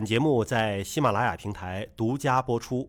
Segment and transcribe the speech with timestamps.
[0.00, 2.88] 本节目在喜马拉雅平台独家播出。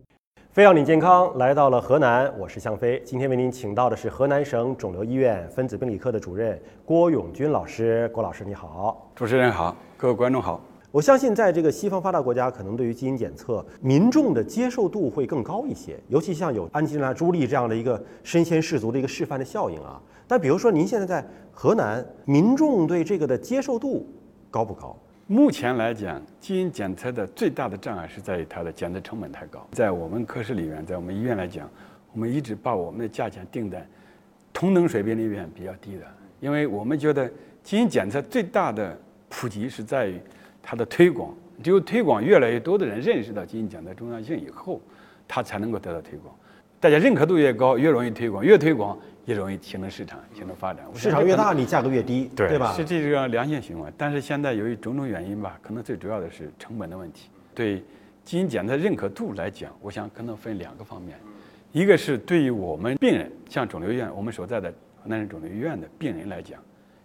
[0.50, 3.02] 飞要你健康来到了河南，我是向飞。
[3.04, 8.08] 今天为您请到的是河南省肿瘤医院分子病理科的主任郭永军老师。
[8.14, 10.58] 郭老师你好，主持人好，各位观众好。
[10.90, 20.00] 我相信在这个西方发达国家，可能对于基因检测民众的接受度会更高一些，尤其像有安吉丽娜·朱莉这样的一个身先士卒的一个示范的效应啊。
[20.26, 21.22] 但比如说您现在在
[21.52, 24.08] 河南，民众对这个的接受度
[24.50, 24.96] 高不高？
[25.32, 29.66] 目前来讲，基因检测的最大的障碍是在于它的检测成本太高。
[29.72, 31.66] 在我们科室里面，在我们医院来讲，
[32.12, 33.82] 我们一直把我们的价钱定在
[34.52, 36.04] 同等水平里面比较低的，
[36.38, 38.94] 因为我们觉得基因检测最大的
[39.30, 40.20] 普及是在于
[40.62, 41.34] 它的推广。
[41.62, 44.82] 只有推广越来越多的人认识到基因检测重要性以后，
[45.26, 46.34] 它才能够得到推广。
[46.78, 48.98] 大家认可度越高，越容易推广，越推广。
[49.24, 50.84] 也容易形成市场，形成发展。
[50.94, 52.72] 市场越大，你价格越低，对吧？
[52.72, 53.92] 是这个良性循环。
[53.96, 57.28] 但是现在由于种种原因吧，可能最主要的是成本的问题。
[57.54, 57.82] 对
[58.24, 61.18] 基因检测认可度来讲，我想可能分两个方面。
[61.70, 66.60] 一个是对于我们病人，像肿瘤医院，我们所在的河南省肿瘤医院的病人来讲，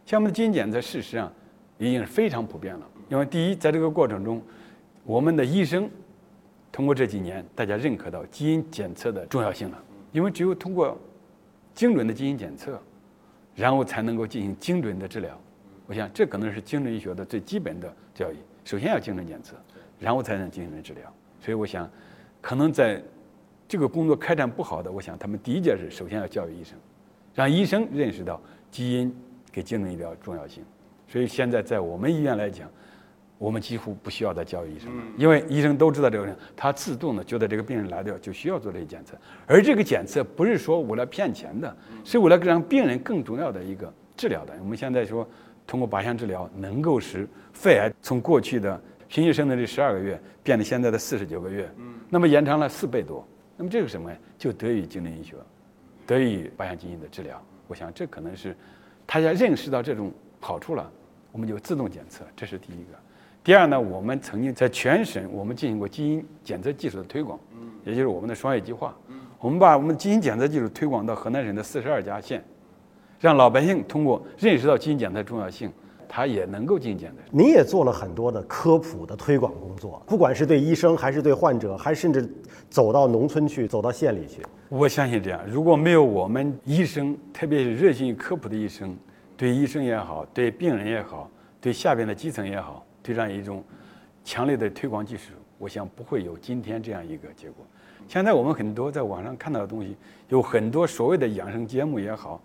[0.05, 1.31] 像我们的基因检测事实上
[1.77, 2.85] 已经是非常普遍了。
[3.09, 4.41] 因为第一，在这个过程中，
[5.03, 5.89] 我们的医生
[6.71, 9.83] 通过这几年，大家认可到基因检测的重要性了。
[10.11, 10.97] 因为只有通过
[11.77, 12.81] 精准的基因检测，
[13.53, 15.39] 然后才能够进行精准的治疗。
[15.85, 18.35] 我想这可能是精准医学的最基本的教育。
[18.65, 19.55] 首先要精准检测，
[19.99, 21.03] 然后才能精准治疗。
[21.39, 21.87] 所以我想，
[22.41, 22.99] 可能在
[23.67, 26.75] 这个工作开展不好的，我想他们第一件事首先要教育医生，
[27.35, 28.41] 让医生认识到
[28.71, 29.15] 基因
[29.51, 30.63] 给精准医疗重要性。
[31.07, 32.67] 所以现在在我们医院来讲。
[33.37, 44.53] 我们几乎不需要再教育医生了，因为医生都知道这个人，他自动的觉得这个病人来了就需要做这些检测，而这个检测不是说为了骗钱的，是为了让病人更重要的一个治疗的。
[44.59, 45.27] 我们现在说，
[45.67, 51.69] 通过靶向治疗能够使肺癌从过去的平均生存率十二个月变得现在的四十九个月，
[52.09, 53.23] 那么延长了四倍多。
[53.55, 54.17] 那么这个什么呀？
[54.37, 55.35] 就得益于精准医学，
[56.05, 57.39] 得益于靶向基因的治疗。
[57.67, 58.55] 我想这可能是
[59.05, 60.91] 大家认识到这种好处了，
[61.31, 62.97] 我们就自动检测，这是第一个。
[63.47, 67.39] 第二呢，我们曾经在全省我们进行过基因检测技术的推广，
[67.85, 68.93] 也就是我们的双业计划。
[69.39, 72.43] 我们把我们基因检测技术推广到河南省的四十二家县，
[73.21, 75.71] 让老百姓通过认识到基因检测重要性，
[76.09, 77.21] 他也能够进行检测。
[77.31, 82.29] 您也做了很多的科普的推广工作，不管是对医生，还是对患者，还甚至
[82.69, 84.41] 走到农村去，走到县里去。
[84.67, 88.93] 我相信这样，如果没有我们医生，特别是热心于科普的医生，
[89.37, 91.31] 对医生也好，对病人也好，
[91.61, 92.83] 对下边的基层也好。
[93.13, 93.63] 这样一种
[94.23, 97.65] 强烈的推广技术，我想不会有今天这样一个结果。
[98.07, 99.95] 现在我们很多在网上看到的东西，
[100.29, 102.41] 有很多所谓的养生节目也好，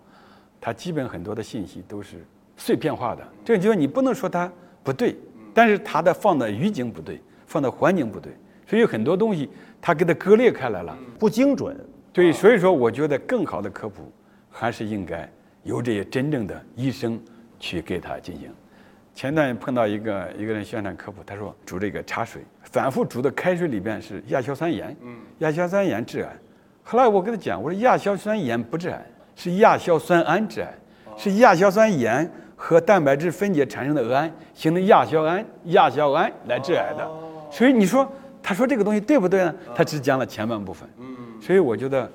[0.59, 2.25] 它基本很多的信息都是
[2.57, 3.25] 碎片化的。
[3.45, 4.51] 这个就是你不能说它
[4.83, 5.15] 不对，
[5.53, 8.33] 但是它的放的语境不对，放的环境不对，
[8.67, 9.49] 所以很多东西
[9.81, 11.77] 它给它割裂开来了，不精准。
[12.11, 14.11] 对，所以说我觉得更好的科普
[14.49, 15.27] 还是应该
[15.63, 17.19] 由这些真正的医生
[17.59, 18.51] 去给他进行。
[19.15, 24.95] 前段碰到一个一个人宣传科普，他说煮这个茶水，反复煮的开水里边是亚硝酸盐，
[25.39, 26.29] 亚硝酸盐致癌。
[26.83, 30.73] 后来我跟他讲，我说亚硝酸盐不致癌，是亚硝酸胺致癌，
[31.15, 37.07] 是亚硝酸盐和蛋白质分解产生的胺形成亚硝胺，亚硝胺来致癌的。
[37.51, 39.55] 所以你说他说这个东西对不对呢？
[39.75, 40.89] 他只讲了前半部分。
[41.39, 42.11] 所以我觉得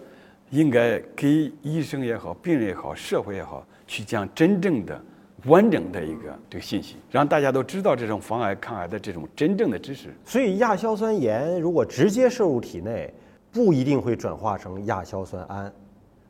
[0.50, 5.00] 应该给医生也好，病人也好，社会也好，去讲真正的。
[5.44, 10.12] 完整的一个这个信息，让大家都知道这种防癌抗癌的这种真正的知识。
[10.24, 13.12] 所以亚硝酸盐如果直接摄入体内，
[13.52, 15.72] 不一定会转化成亚硝酸胺，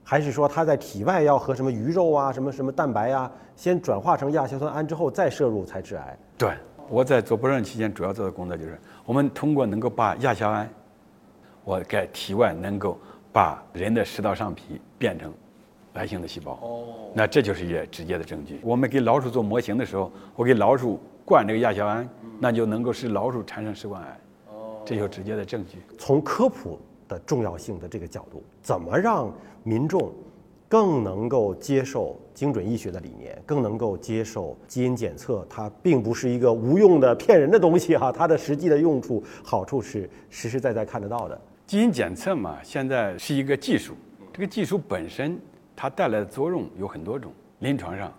[0.05, 6.19] 还是说它在体外要和什么鱼肉啊、什么什么蛋白啊，先转化成亚硝酸胺之后再摄入才致癌？
[6.37, 6.53] 对，
[6.89, 10.69] 我在做博士期间主要做的工作就是，我们通过能够把亚硝胺，
[11.65, 12.99] 我在体外能够
[13.33, 15.33] 把人的食道上皮变成。
[15.99, 18.61] 癌性的细胞，哦，那这就是一个直接的证据。
[18.63, 24.21] 我们给老鼠做模型的时候，我给老鼠灌这个亚硝胺，那就能够使老鼠产生食管癌，
[24.51, 25.79] 哦，这就直接的证据。
[25.99, 26.79] 从科普
[27.09, 29.31] 的重要性的这个角度，怎么让
[29.65, 30.12] 民众
[30.69, 35.44] 更能够接受精准医学的理念，更能够接受基因检测？
[35.51, 41.41] 它并不是一个无用的骗人的东西哈，它的实际的用处好处是实实在在看得到的。
[41.67, 43.94] 基因检测嘛，现在是一个技术，
[44.33, 45.39] 这个技术本身。
[45.81, 48.13] 它带来的作用有很多种，临床上，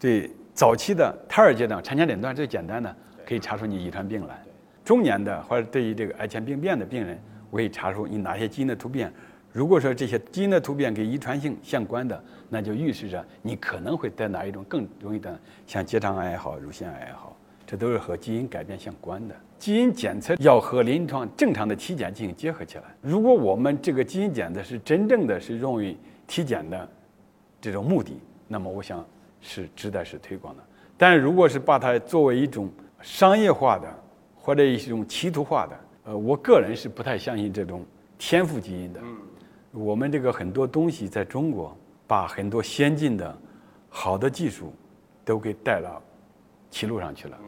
[0.00, 2.96] 对早期的胎儿阶段产前诊断最简单的，
[3.26, 4.36] 可以查出你遗传病来；
[4.82, 7.20] 中年的或者对于这个癌前病变的病人，
[7.50, 9.12] 我可以查出你哪些基因的突变。
[9.52, 17.36] 如果说这些基因的突变跟遗传性相关的，那就预示着你可能会得哪一种更容易得，像结肠癌也好，乳腺癌也好，
[17.66, 19.34] 这都是和基因改变相关的。
[19.58, 22.84] 基因检测要和临床正常的体检进行结合起来。
[23.02, 25.94] 如果我们这个基因检测是真正的是用于
[26.26, 26.88] 体检的
[27.60, 29.04] 这种目的，那么我想
[29.40, 30.62] 是值得是推广的。
[30.96, 33.92] 但如果是把它作为一种商业化的
[34.36, 37.84] 或者一种企图化的，呃，我个人是不太相信这种
[38.18, 39.00] 天赋基因的。
[39.72, 41.76] 我们这个很多东西在中国，
[42.06, 43.36] 把很多先进的、
[43.88, 44.72] 好的技术
[45.24, 46.00] 都给带到
[46.70, 47.38] 歧路上去了。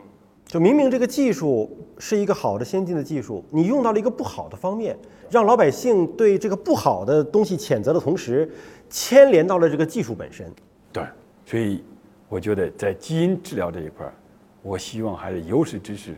[0.57, 4.97] 就明明这个技术是一个好的先进的技术，你用到了一个不好的方面，
[5.29, 8.51] 让老百姓对这个不好的东西谴责的同时，
[8.89, 10.51] 牵连到了这个技术本身。
[10.91, 11.05] 对，
[11.45, 11.85] 所以
[12.27, 14.15] 我觉得在基因治疗这一块儿，
[14.63, 16.17] 我希望还是有识之士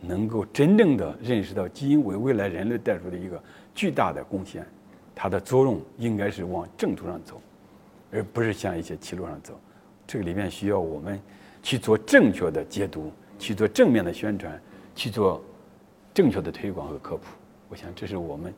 [0.00, 3.40] 能够真正的认识到基因为未来人类带出的一个
[3.72, 4.66] 巨大的贡献，
[5.14, 7.40] 它的作用应该是往正途上走，
[8.10, 9.54] 而不是向一些歧路上走。
[10.08, 11.20] 这个里面需要我们
[11.62, 13.12] 去做正确的解读。
[13.38, 14.60] 去做正面的宣传，
[14.94, 15.42] 去做
[16.14, 17.22] 正确的推广和科普，
[17.68, 18.52] 我想这是我们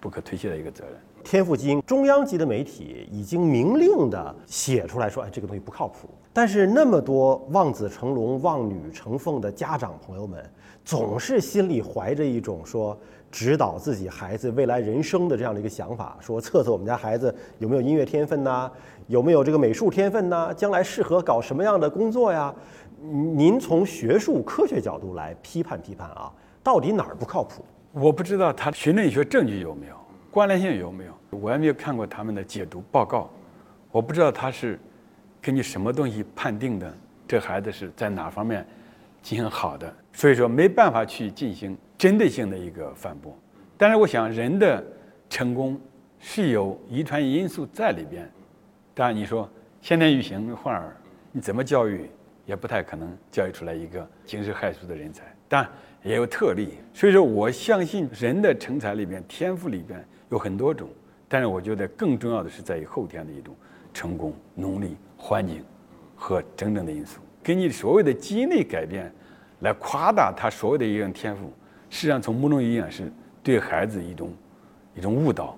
[0.00, 0.94] 不可推卸的一个责任。
[1.22, 6.08] 天赋基因中央级的媒体已经明令的写出来说，哎，这个东西不靠谱。
[6.32, 10.44] 但是那么多望子成龙、望女成凤的家长朋友们，
[10.84, 12.98] 总是心里怀着一种说
[13.34, 18.70] 指导自己孩子未来人生的这样的一个想法，说测测我们家孩子有没有音乐天分呐，
[19.08, 22.54] 有没有这个美术天分呐，将来适合搞什么样的工作呀？
[23.00, 26.30] 您从学术科学角度来批判批判啊，
[26.62, 27.64] 到底哪儿不靠谱？
[27.90, 29.96] 我不知道他训练学证据有没有，
[30.30, 33.28] 关联性有没有，我还没有看过他们的解读报告，
[33.90, 34.78] 我不知道他是
[35.42, 36.94] 根据什么东西判定的，
[37.26, 38.64] 这孩子是在哪方面
[39.20, 43.36] 进行好的，所以说没办法去进行针对性的一个反驳。
[43.76, 44.84] 但是我想人的
[45.28, 45.80] 成功
[46.18, 48.30] 是有遗传因素在里边，
[48.94, 49.48] 当然你说
[49.80, 50.96] 先天育型患儿，
[51.32, 52.08] 你怎么教育？
[52.46, 55.66] 也不太可能教育出来一个惊世骇俗的人才，但
[56.02, 56.74] 也有特例。
[56.92, 60.90] 所以说，我相信人的成才里边，天赋里边有很多种，
[61.26, 63.56] 但是我觉得更重要的是在于后天的一种
[63.94, 65.64] 成功、努力、环境
[66.14, 67.18] 和真正的因素。
[67.42, 69.10] 根据所谓的基因类改变
[69.60, 71.50] 来夸大他所谓的一种天赋，
[71.94, 73.08] 实际上从某种意义上是
[73.40, 74.32] 对孩子一种
[74.96, 75.56] 一种误导，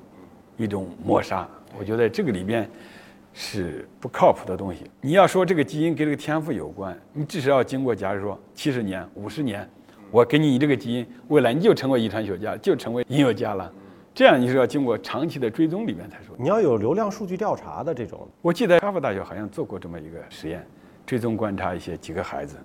[0.58, 1.48] 一种抹杀。
[1.78, 2.68] 我觉得这个里边。
[3.38, 4.90] 是不靠谱的东西。
[5.02, 9.68] 你要说这个基因跟这个天赋有关，你至少要经过，假如说七十年、五十年，
[10.10, 13.70] 我给你这个基因，未来你就成为遗传学家，就成为音乐家了。
[14.14, 16.34] 这样你是要经过长期的追踪里面才说。
[16.38, 18.26] 你要有流量数据调查的这种。
[18.40, 20.66] 我记得哈佛大学好像做过这么一个实验，
[21.04, 22.56] 追踪观察一些几个孩子，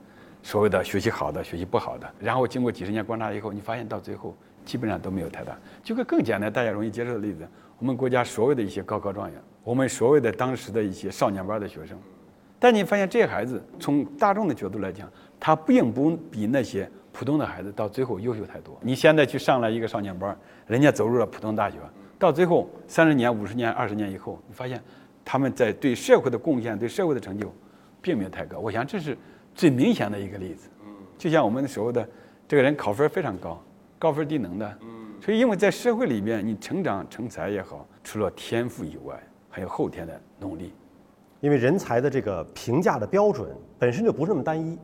[0.44, 4.36] 所谓的学习好的、学习不好的，然后经过几十年观察以后，你发现到最后
[4.66, 5.58] 基本上都没有太大。
[5.84, 7.48] 举个更简单、大家容易接受的例子，
[7.78, 9.40] 我们国家所有的一些高考状元。
[9.64, 11.96] 我们所谓的当时的一些少年班的学生，
[12.58, 15.08] 但你发现这些孩子从大众的角度来讲，
[15.40, 18.76] 他并不比那些普通的孩子到最后优秀太多。
[18.82, 20.36] 你现在去上了一个少年班，
[20.66, 21.78] 人家走入了普通大学，
[22.18, 24.82] 到最后三十年、五十年、二十年以后，你发现
[25.24, 27.54] 他们在对社会的贡献、对社会的成就，
[28.02, 28.58] 并没有太高。
[28.58, 29.16] 我想这是
[29.54, 30.70] 最明显的一个例子。
[31.18, 32.08] 就像我们所谓的
[32.48, 33.62] 这个人考分非常高，
[34.00, 34.78] 高分低能的。
[35.24, 40.74] 所以因为在社会里面，你成长成才也好，除了天赋以外，还有后天的努力，
[41.42, 44.80] 因为人才的这个评价的标准本身就不是那么单一，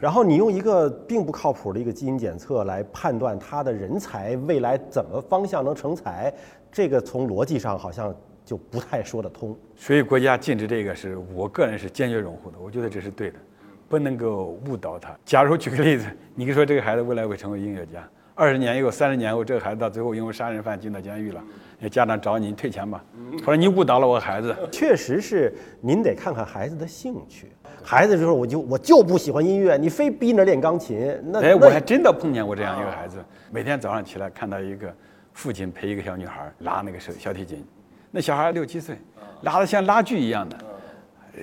[0.00, 6.32] 然后你用一个并不靠谱的一个基因检测来判断他的人才未来怎么方向能成才，
[6.72, 8.14] 这个从逻辑上好像
[8.46, 9.54] 就不太说得通。
[9.74, 13.38] 所以国家禁止这个是我个人是坚决拥护的，我觉得这是对的，
[13.88, 15.16] 不能够误导他。
[15.24, 18.06] 假如举个例子， 你说这个孩子未来会成为音乐家。
[18.34, 21.42] 二十年以后、三十年后，这个孩子到最后因为杀人犯进到监狱了，
[21.78, 23.02] 那家长找你退钱吧，
[23.44, 24.54] 或者你误导了我孩子。
[24.70, 27.50] 确实是，您得看看孩子的兴趣。
[27.82, 34.94] 孩子就说我就我就不喜欢音乐，你非逼着练钢琴，那哎，我还真的碰见过这样一个孩子，每天早上起来看到一个
[35.32, 37.64] 父亲陪一个小女孩拉那个手小提琴，
[38.10, 38.98] 那小孩六七岁，
[39.42, 40.58] 拉的像拉锯一样的，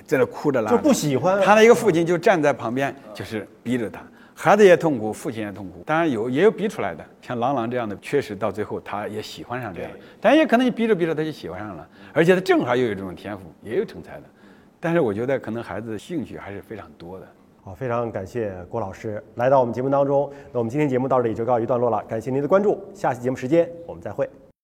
[0.02, 1.40] 在那哭着拉，就不喜欢。
[1.42, 4.00] 他的一个父亲就站在旁边，就是逼着他。
[4.36, 5.82] 孩子也痛苦，父亲也痛苦。
[5.86, 9.90] 当然有，也有逼出来的，像郎朗这样的，确实到最后他也喜欢上这样。
[10.20, 14.22] 但也可能你逼着逼着他就喜欢上了，而且他正好又有这种天赋，也有成才的。
[14.80, 17.26] 但是我觉得可能孩子的兴趣还是非常多的。
[17.62, 20.28] 好，非常感谢郭老师来到我们节目当中。
[20.52, 22.82] 那我们今天节目到这里就告一段落了，感谢您的关注。
[22.92, 24.28] 下期节目时间我们再会。